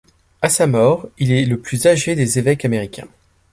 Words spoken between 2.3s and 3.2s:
évêques américains.